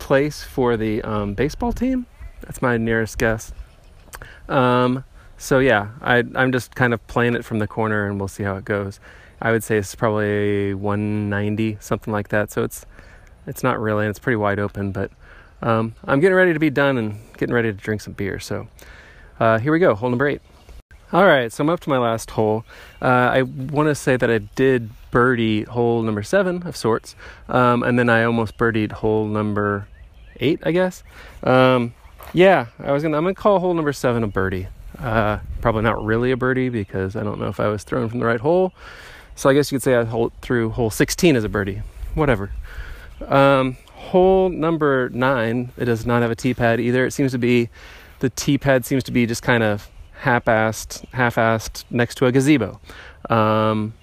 place 0.00 0.42
for 0.42 0.76
the 0.76 1.02
um, 1.02 1.34
baseball 1.34 1.72
team. 1.72 2.06
That's 2.40 2.60
my 2.60 2.76
nearest 2.78 3.18
guess. 3.18 3.52
Um, 4.48 5.04
so 5.36 5.60
yeah, 5.60 5.90
I, 6.00 6.24
I'm 6.34 6.50
just 6.50 6.74
kind 6.74 6.92
of 6.92 7.06
playing 7.06 7.36
it 7.36 7.44
from 7.44 7.60
the 7.60 7.68
corner, 7.68 8.06
and 8.06 8.18
we'll 8.18 8.26
see 8.26 8.42
how 8.42 8.56
it 8.56 8.64
goes. 8.64 8.98
I 9.40 9.52
would 9.52 9.62
say 9.62 9.76
it's 9.76 9.94
probably 9.94 10.74
190, 10.74 11.78
something 11.80 12.12
like 12.12 12.28
that. 12.30 12.50
So 12.50 12.64
it's 12.64 12.84
it's 13.46 13.62
not 13.62 13.78
really, 13.78 14.04
and 14.04 14.10
it's 14.10 14.18
pretty 14.18 14.36
wide 14.36 14.58
open. 14.58 14.90
But 14.90 15.12
um, 15.62 15.94
I'm 16.04 16.18
getting 16.18 16.34
ready 16.34 16.54
to 16.54 16.58
be 16.58 16.70
done 16.70 16.98
and 16.98 17.20
getting 17.36 17.54
ready 17.54 17.70
to 17.70 17.78
drink 17.78 18.00
some 18.00 18.14
beer. 18.14 18.40
So 18.40 18.66
uh, 19.40 19.58
here 19.58 19.72
we 19.72 19.78
go, 19.78 19.94
hole 19.94 20.10
number 20.10 20.28
eight. 20.28 20.40
All 21.12 21.24
right, 21.24 21.50
so 21.50 21.64
I'm 21.64 21.70
up 21.70 21.80
to 21.80 21.88
my 21.88 21.98
last 21.98 22.30
hole. 22.32 22.64
Uh, 23.00 23.06
I 23.06 23.42
want 23.42 23.88
to 23.88 23.94
say 23.94 24.16
that 24.16 24.30
I 24.30 24.38
did 24.38 24.90
birdie 25.10 25.62
hole 25.62 26.02
number 26.02 26.22
seven 26.22 26.62
of 26.64 26.76
sorts, 26.76 27.16
um, 27.48 27.82
and 27.82 27.98
then 27.98 28.10
I 28.10 28.24
almost 28.24 28.58
birdied 28.58 28.92
hole 28.92 29.26
number 29.26 29.88
eight, 30.40 30.60
I 30.64 30.72
guess. 30.72 31.02
Um, 31.42 31.94
yeah, 32.34 32.66
I 32.78 32.92
was 32.92 33.02
gonna. 33.02 33.16
I'm 33.16 33.24
gonna 33.24 33.34
call 33.34 33.58
hole 33.58 33.72
number 33.72 33.92
seven 33.92 34.22
a 34.22 34.26
birdie. 34.26 34.68
Uh, 34.98 35.38
probably 35.60 35.82
not 35.82 36.04
really 36.04 36.30
a 36.30 36.36
birdie 36.36 36.68
because 36.68 37.16
I 37.16 37.22
don't 37.22 37.38
know 37.38 37.48
if 37.48 37.60
I 37.60 37.68
was 37.68 37.84
thrown 37.84 38.08
from 38.08 38.18
the 38.18 38.26
right 38.26 38.40
hole. 38.40 38.72
So 39.34 39.48
I 39.48 39.54
guess 39.54 39.70
you 39.70 39.78
could 39.78 39.84
say 39.84 39.94
I 39.94 40.04
hole 40.04 40.32
through 40.42 40.70
hole 40.70 40.90
16 40.90 41.36
as 41.36 41.44
a 41.44 41.48
birdie. 41.48 41.82
Whatever. 42.14 42.50
Um, 43.26 43.76
hole 43.94 44.48
number 44.48 45.08
nine, 45.10 45.70
it 45.76 45.84
does 45.84 46.04
not 46.04 46.22
have 46.22 46.30
a 46.30 46.34
tee 46.34 46.54
pad 46.54 46.80
either. 46.80 47.06
It 47.06 47.12
seems 47.12 47.32
to 47.32 47.38
be 47.38 47.70
the 48.20 48.30
tee 48.30 48.58
pad 48.58 48.84
seems 48.84 49.04
to 49.04 49.12
be 49.12 49.26
just 49.26 49.42
kind 49.42 49.62
of 49.62 49.90
half-assed, 50.20 51.08
half-assed 51.12 51.84
next 51.90 52.16
to 52.16 52.26
a 52.26 52.32
gazebo. 52.32 52.80
Um, 53.30 53.94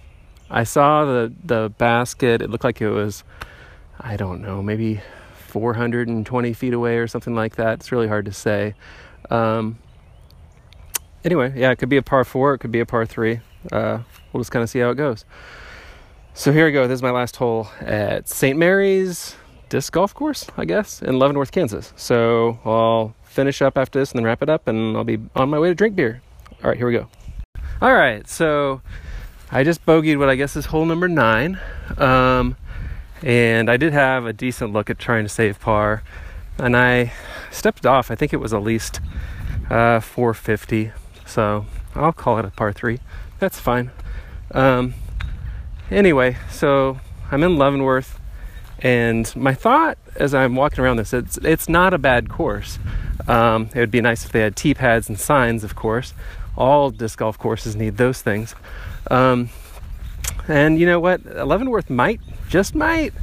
I 0.49 0.63
saw 0.63 1.05
the 1.05 1.33
the 1.43 1.69
basket. 1.77 2.41
It 2.41 2.49
looked 2.49 2.63
like 2.63 2.81
it 2.81 2.89
was, 2.89 3.23
I 3.99 4.15
don't 4.15 4.41
know, 4.41 4.61
maybe 4.61 5.01
420 5.47 6.53
feet 6.53 6.73
away 6.73 6.97
or 6.97 7.07
something 7.07 7.35
like 7.35 7.55
that. 7.55 7.79
It's 7.79 7.91
really 7.91 8.07
hard 8.07 8.25
to 8.25 8.31
say. 8.31 8.75
Um, 9.29 9.79
anyway, 11.23 11.53
yeah, 11.55 11.71
it 11.71 11.77
could 11.77 11.89
be 11.89 11.97
a 11.97 12.03
par 12.03 12.23
four. 12.23 12.53
It 12.53 12.59
could 12.59 12.71
be 12.71 12.79
a 12.79 12.85
par 12.85 13.05
three. 13.05 13.39
Uh, 13.71 13.99
we'll 14.31 14.41
just 14.41 14.51
kind 14.51 14.61
of 14.63 14.69
see 14.69 14.79
how 14.79 14.91
it 14.91 14.95
goes. 14.95 15.25
So 16.33 16.51
here 16.51 16.65
we 16.65 16.71
go. 16.71 16.87
This 16.87 16.97
is 16.97 17.03
my 17.03 17.11
last 17.11 17.37
hole 17.37 17.69
at 17.79 18.27
St. 18.27 18.59
Mary's 18.59 19.35
Disc 19.69 19.91
Golf 19.93 20.13
Course, 20.13 20.45
I 20.57 20.65
guess, 20.65 21.01
in 21.01 21.17
Leavenworth, 21.17 21.51
Kansas. 21.51 21.93
So 21.95 22.59
I'll 22.65 23.15
finish 23.35 23.61
up 23.61 23.77
after 23.77 23.99
this 23.99 24.11
and 24.11 24.19
then 24.19 24.25
wrap 24.25 24.41
it 24.41 24.49
up, 24.49 24.67
and 24.67 24.95
I'll 24.95 25.03
be 25.03 25.19
on 25.35 25.49
my 25.49 25.59
way 25.59 25.67
to 25.67 25.75
drink 25.75 25.95
beer. 25.95 26.21
All 26.63 26.69
right, 26.69 26.77
here 26.77 26.87
we 26.87 26.93
go. 26.93 27.07
All 27.81 27.93
right, 27.93 28.27
so 28.27 28.81
I 29.51 29.63
just 29.63 29.85
bogeyed 29.85 30.17
what 30.17 30.29
I 30.29 30.35
guess 30.35 30.55
is 30.55 30.67
hole 30.67 30.85
number 30.85 31.09
nine. 31.09 31.59
Um, 31.97 32.55
and 33.21 33.69
I 33.69 33.75
did 33.75 33.91
have 33.91 34.25
a 34.25 34.33
decent 34.33 34.71
look 34.71 34.89
at 34.89 34.97
trying 34.97 35.25
to 35.25 35.29
save 35.29 35.59
par. 35.59 36.01
And 36.57 36.77
I 36.77 37.11
stepped 37.51 37.85
off, 37.85 38.09
I 38.09 38.15
think 38.15 38.31
it 38.31 38.37
was 38.37 38.53
at 38.53 38.63
least 38.63 39.01
uh, 39.69 39.99
450. 39.99 40.91
So 41.25 41.65
I'll 41.93 42.13
call 42.13 42.39
it 42.39 42.45
a 42.45 42.51
par 42.51 42.71
three. 42.71 42.99
That's 43.39 43.59
fine. 43.59 43.91
Um, 44.51 44.93
anyway, 45.91 46.37
so 46.49 46.99
I'm 47.29 47.43
in 47.43 47.57
Leavenworth. 47.57 48.19
And 48.79 49.33
my 49.35 49.53
thought 49.53 49.97
as 50.15 50.33
I'm 50.33 50.55
walking 50.55 50.83
around 50.83 50.97
this, 50.97 51.13
it's, 51.13 51.37
it's 51.37 51.67
not 51.69 51.93
a 51.93 51.97
bad 51.97 52.29
course. 52.29 52.79
Um, 53.27 53.69
it 53.73 53.79
would 53.79 53.91
be 53.91 54.01
nice 54.01 54.25
if 54.25 54.31
they 54.31 54.41
had 54.41 54.55
tee 54.55 54.73
pads 54.73 55.09
and 55.09 55.19
signs, 55.19 55.63
of 55.63 55.75
course. 55.75 56.13
All 56.57 56.89
disc 56.89 57.19
golf 57.19 57.37
courses 57.37 57.75
need 57.75 57.97
those 57.97 58.21
things. 58.21 58.55
Um, 59.11 59.49
and 60.47 60.79
you 60.79 60.85
know 60.85 60.99
what? 60.99 61.25
Leavenworth 61.25 61.89
might, 61.89 62.21
just 62.49 62.75
might, 62.75 63.13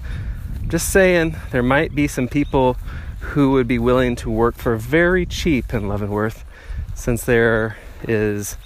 just 0.68 0.90
saying, 0.90 1.36
there 1.50 1.62
might 1.62 1.94
be 1.94 2.08
some 2.08 2.28
people 2.28 2.76
who 3.20 3.52
would 3.52 3.68
be 3.68 3.78
willing 3.78 4.16
to 4.16 4.30
work 4.30 4.56
for 4.56 4.76
very 4.76 5.24
cheap 5.24 5.72
in 5.72 5.88
Leavenworth 5.88 6.44
since 6.94 7.24
there 7.24 7.76
is 8.06 8.56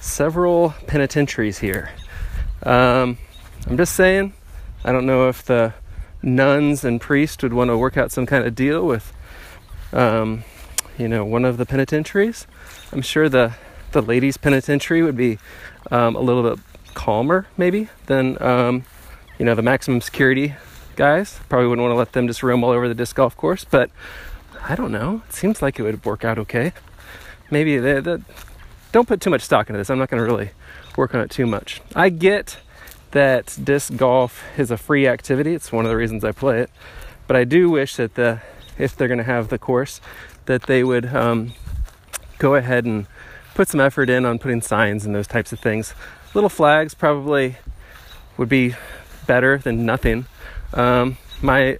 several 0.00 0.74
penitentiaries 0.86 1.58
here. 1.58 1.90
Um, 2.62 3.18
I'm 3.66 3.76
just 3.76 3.94
saying, 3.94 4.32
I 4.84 4.92
don't 4.92 5.06
know 5.06 5.28
if 5.28 5.44
the 5.44 5.74
nuns 6.24 6.84
and 6.84 7.00
priests 7.00 7.42
would 7.42 7.52
want 7.52 7.68
to 7.68 7.76
work 7.76 7.96
out 7.96 8.10
some 8.10 8.26
kind 8.26 8.44
of 8.44 8.54
deal 8.54 8.86
with 8.86 9.12
um, 9.92 10.44
you 10.98 11.08
know, 11.08 11.24
one 11.24 11.44
of 11.44 11.56
the 11.56 11.66
penitentiaries. 11.66 12.46
I'm 12.92 13.02
sure 13.02 13.28
the 13.28 13.54
the 13.92 14.02
ladies' 14.02 14.36
penitentiary 14.36 15.02
would 15.02 15.16
be 15.16 15.38
um, 15.90 16.16
a 16.16 16.20
little 16.20 16.42
bit 16.42 16.58
calmer, 16.94 17.46
maybe 17.56 17.88
than 18.06 18.40
um, 18.42 18.84
you 19.38 19.44
know 19.44 19.54
the 19.54 19.62
maximum 19.62 20.00
security 20.00 20.54
guys. 20.96 21.40
Probably 21.48 21.68
wouldn't 21.68 21.82
want 21.82 21.92
to 21.92 21.98
let 21.98 22.12
them 22.12 22.26
just 22.26 22.42
roam 22.42 22.64
all 22.64 22.70
over 22.70 22.88
the 22.88 22.94
disc 22.94 23.16
golf 23.16 23.36
course, 23.36 23.64
but 23.64 23.90
I 24.62 24.74
don't 24.74 24.92
know. 24.92 25.22
It 25.28 25.34
seems 25.34 25.62
like 25.62 25.78
it 25.78 25.82
would 25.82 26.04
work 26.04 26.24
out 26.24 26.38
okay. 26.38 26.72
Maybe 27.50 27.78
they, 27.78 28.00
they 28.00 28.18
don't 28.92 29.06
put 29.06 29.20
too 29.20 29.30
much 29.30 29.42
stock 29.42 29.68
into 29.68 29.78
this. 29.78 29.90
I'm 29.90 29.98
not 29.98 30.10
going 30.10 30.22
to 30.22 30.24
really 30.24 30.50
work 30.96 31.14
on 31.14 31.20
it 31.20 31.30
too 31.30 31.46
much. 31.46 31.82
I 31.94 32.08
get 32.08 32.58
that 33.14 33.56
disc 33.62 33.96
golf 33.96 34.42
is 34.58 34.70
a 34.70 34.76
free 34.76 35.06
activity. 35.06 35.54
It's 35.54 35.70
one 35.72 35.84
of 35.84 35.88
the 35.88 35.96
reasons 35.96 36.24
I 36.24 36.32
play 36.32 36.60
it. 36.60 36.70
But 37.26 37.36
I 37.36 37.44
do 37.44 37.70
wish 37.70 37.96
that 37.96 38.16
the 38.16 38.42
if 38.76 38.96
they're 38.96 39.08
going 39.08 39.18
to 39.18 39.24
have 39.24 39.48
the 39.48 39.58
course, 39.58 40.00
that 40.46 40.64
they 40.64 40.82
would 40.82 41.06
um, 41.14 41.52
go 42.38 42.56
ahead 42.56 42.84
and 42.84 43.06
put 43.54 43.68
some 43.68 43.80
effort 43.80 44.10
in 44.10 44.24
on 44.24 44.40
putting 44.40 44.60
signs 44.60 45.06
and 45.06 45.14
those 45.14 45.28
types 45.28 45.52
of 45.52 45.60
things. 45.60 45.94
Little 46.34 46.50
flags 46.50 46.92
probably 46.92 47.56
would 48.36 48.48
be 48.48 48.74
better 49.28 49.58
than 49.58 49.86
nothing. 49.86 50.26
Um, 50.72 51.16
my 51.40 51.78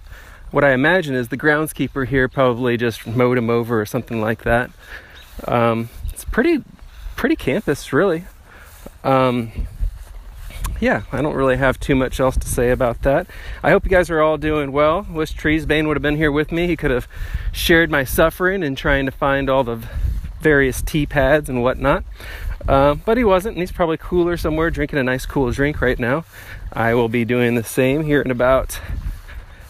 what 0.51 0.63
I 0.63 0.71
imagine 0.71 1.15
is 1.15 1.27
the 1.27 1.37
groundskeeper 1.37 2.07
here 2.07 2.29
probably 2.29 2.77
just 2.77 3.05
mowed 3.05 3.37
him 3.37 3.49
over 3.49 3.81
or 3.81 3.85
something 3.85 4.21
like 4.21 4.43
that. 4.43 4.71
Um, 5.45 5.89
it's 6.09 6.23
pretty 6.23 6.63
pretty 7.17 7.35
campus 7.35 7.91
really. 7.91 8.23
Um, 9.03 9.51
yeah, 10.79 11.03
I 11.11 11.21
don't 11.21 11.35
really 11.35 11.57
have 11.57 11.79
too 11.79 11.95
much 11.95 12.19
else 12.19 12.37
to 12.37 12.47
say 12.47 12.71
about 12.71 13.01
that. 13.03 13.27
I 13.63 13.71
hope 13.71 13.85
you 13.85 13.89
guys 13.89 14.09
are 14.09 14.21
all 14.21 14.37
doing 14.37 14.71
well. 14.71 15.05
Wish 15.09 15.33
Treesbane 15.33 15.87
would 15.87 15.95
have 15.95 16.01
been 16.01 16.17
here 16.17 16.31
with 16.31 16.51
me. 16.51 16.67
He 16.67 16.75
could 16.75 16.91
have 16.91 17.07
shared 17.51 17.89
my 17.89 18.03
suffering 18.03 18.63
in 18.63 18.75
trying 18.75 19.05
to 19.05 19.11
find 19.11 19.49
all 19.49 19.63
the 19.63 19.81
various 20.41 20.81
tee 20.81 21.05
pads 21.05 21.49
and 21.49 21.63
whatnot. 21.63 22.03
Uh, 22.67 22.95
but 22.95 23.17
he 23.17 23.23
wasn't, 23.23 23.55
and 23.55 23.61
he's 23.61 23.71
probably 23.71 23.97
cooler 23.97 24.37
somewhere 24.37 24.69
drinking 24.69 24.99
a 24.99 25.03
nice 25.03 25.25
cool 25.25 25.51
drink 25.51 25.81
right 25.81 25.99
now. 25.99 26.25
I 26.73 26.93
will 26.93 27.09
be 27.09 27.23
doing 27.23 27.55
the 27.55 27.63
same 27.63 28.03
here 28.03 28.21
in 28.21 28.31
about, 28.31 28.79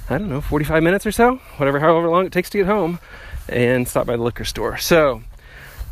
I 0.10 0.18
don't 0.18 0.30
know, 0.30 0.42
45 0.42 0.82
minutes 0.82 1.06
or 1.06 1.12
so, 1.12 1.36
whatever, 1.58 1.80
however 1.80 2.10
long 2.10 2.26
it 2.26 2.32
takes 2.32 2.50
to 2.52 2.58
get 2.58 2.68
home, 2.68 3.00
and 3.48 3.88
stop 3.88 4.08
by 4.08 4.16
the 4.16 4.24
liquor 4.24 4.46
store. 4.46 4.78
So, 4.78 5.22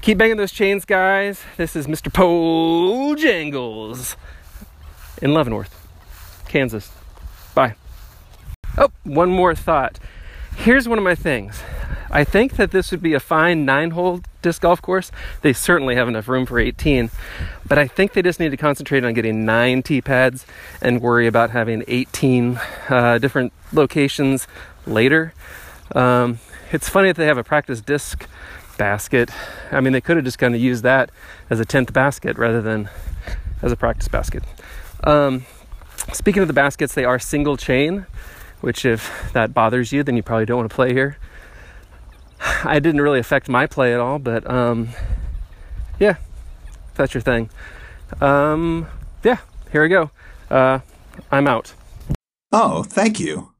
keep 0.01 0.17
banging 0.17 0.37
those 0.37 0.51
chains, 0.51 0.85
guys. 0.85 1.41
This 1.57 1.75
is 1.75 1.87
Mr. 1.87 2.11
Pole 2.11 3.15
Jangles 3.15 4.15
in 5.23 5.33
Leavenworth, 5.33 5.87
Kansas. 6.49 6.91
Bye. 7.55 7.75
Oh, 8.77 8.91
one 9.05 9.31
more 9.31 9.55
thought. 9.55 9.97
Here's 10.57 10.87
one 10.87 10.97
of 10.97 11.03
my 11.03 11.15
things. 11.15 11.63
I 12.11 12.25
think 12.25 12.57
that 12.57 12.71
this 12.71 12.91
would 12.91 13.01
be 13.01 13.13
a 13.13 13.21
fine 13.21 13.63
nine 13.63 13.91
hole 13.91 14.19
disc 14.41 14.61
golf 14.61 14.81
course. 14.81 15.11
They 15.41 15.53
certainly 15.53 15.95
have 15.95 16.09
enough 16.09 16.27
room 16.27 16.45
for 16.45 16.59
18, 16.59 17.09
but 17.65 17.77
I 17.77 17.87
think 17.87 18.11
they 18.11 18.21
just 18.21 18.37
need 18.37 18.49
to 18.51 18.57
concentrate 18.57 19.05
on 19.05 19.13
getting 19.13 19.45
nine 19.45 19.81
tee 19.81 20.01
pads 20.01 20.45
and 20.81 21.01
worry 21.01 21.25
about 21.25 21.51
having 21.51 21.85
18 21.87 22.59
uh, 22.89 23.17
different 23.17 23.53
locations 23.71 24.45
later. 24.85 25.33
Um, 25.95 26.39
it's 26.73 26.89
funny 26.89 27.07
that 27.07 27.15
they 27.15 27.27
have 27.27 27.37
a 27.37 27.45
practice 27.45 27.79
disc 27.79 28.27
basket. 28.77 29.29
I 29.71 29.79
mean, 29.79 29.93
they 29.93 30.01
could 30.01 30.17
have 30.17 30.25
just 30.25 30.37
kind 30.37 30.53
of 30.53 30.59
used 30.59 30.83
that 30.83 31.11
as 31.49 31.61
a 31.61 31.65
10th 31.65 31.93
basket 31.93 32.37
rather 32.37 32.61
than 32.61 32.89
as 33.61 33.71
a 33.71 33.77
practice 33.77 34.09
basket. 34.09 34.43
Um, 35.03 35.45
speaking 36.13 36.41
of 36.41 36.47
the 36.47 36.53
baskets, 36.53 36.93
they 36.93 37.05
are 37.05 37.19
single 37.19 37.57
chain, 37.57 38.05
which 38.61 38.85
if 38.85 39.31
that 39.33 39.53
bothers 39.53 39.91
you, 39.91 40.03
then 40.03 40.15
you 40.15 40.23
probably 40.23 40.45
don't 40.45 40.57
want 40.57 40.69
to 40.69 40.75
play 40.75 40.93
here. 40.93 41.17
I 42.63 42.79
didn't 42.79 43.01
really 43.01 43.19
affect 43.19 43.47
my 43.47 43.67
play 43.67 43.93
at 43.93 43.99
all, 43.99 44.19
but 44.19 44.49
um, 44.49 44.89
yeah, 45.99 46.15
that's 46.95 47.13
your 47.13 47.21
thing. 47.21 47.49
Um, 48.21 48.87
yeah, 49.23 49.37
here 49.71 49.81
we 49.81 49.89
go. 49.89 50.11
Uh, 50.49 50.79
I'm 51.31 51.47
out. 51.47 51.73
Oh, 52.51 52.83
thank 52.83 53.19
you. 53.19 53.52